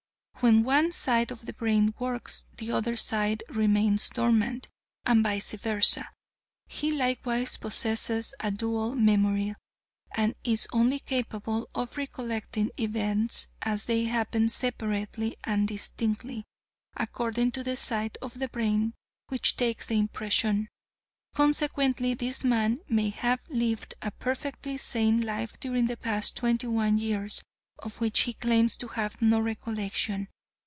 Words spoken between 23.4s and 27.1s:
lived a perfectly sane life during the past twenty one